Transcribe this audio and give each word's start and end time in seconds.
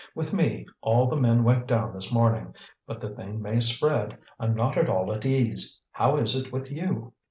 With 0.15 0.33
me, 0.33 0.65
all 0.81 1.05
the 1.07 1.15
men 1.15 1.43
went 1.43 1.67
down 1.67 1.93
this 1.93 2.11
morning. 2.11 2.55
But 2.87 3.01
the 3.01 3.09
thing 3.09 3.39
may 3.39 3.59
spread. 3.59 4.17
I'm 4.39 4.55
not 4.55 4.75
at 4.75 4.89
all 4.89 5.13
at 5.13 5.27
ease. 5.27 5.79
How 5.91 6.17
is 6.17 6.35
it 6.35 6.51
with 6.51 6.71
you?" 6.71 7.13